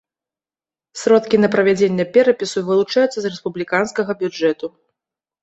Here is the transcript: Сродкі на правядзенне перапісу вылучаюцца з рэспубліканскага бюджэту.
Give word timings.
Сродкі 1.01 1.39
на 1.43 1.49
правядзенне 1.55 2.05
перапісу 2.15 2.65
вылучаюцца 2.71 3.13
з 3.19 3.27
рэспубліканскага 3.35 4.19
бюджэту. 4.25 4.65